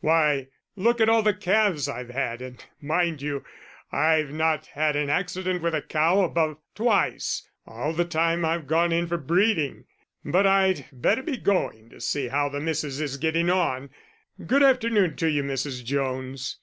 Why, 0.00 0.46
look 0.76 0.98
at 1.02 1.10
all 1.10 1.20
the 1.20 1.34
calves 1.34 1.90
I've 1.90 2.08
had 2.08 2.40
and 2.40 2.64
mind 2.80 3.20
you, 3.20 3.44
I've 3.92 4.30
not 4.30 4.64
had 4.68 4.96
an 4.96 5.10
accident 5.10 5.60
with 5.60 5.74
a 5.74 5.82
cow 5.82 6.22
above 6.22 6.56
twice, 6.74 7.46
all 7.66 7.92
the 7.92 8.06
time 8.06 8.46
I've 8.46 8.66
gone 8.66 8.92
in 8.92 9.06
for 9.08 9.18
breeding.... 9.18 9.84
But 10.24 10.46
I'd 10.46 10.86
better 10.90 11.22
be 11.22 11.36
going 11.36 11.90
to 11.90 12.00
see 12.00 12.28
how 12.28 12.48
the 12.48 12.60
Missus 12.60 12.98
is 12.98 13.18
getting 13.18 13.50
on. 13.50 13.90
Good 14.46 14.62
afternoon 14.62 15.16
to 15.16 15.26
you, 15.28 15.42
Mrs. 15.42 15.84
Jones." 15.84 16.56